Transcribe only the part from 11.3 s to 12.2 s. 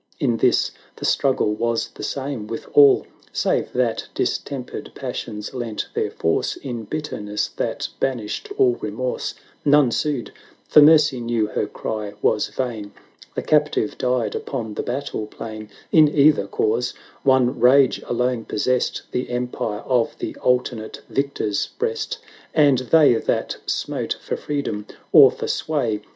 her cry